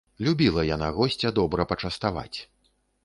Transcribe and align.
Любіла 0.27 0.63
яна 0.69 0.89
госця 0.97 1.31
добра 1.41 1.67
пачаставаць. 1.73 2.37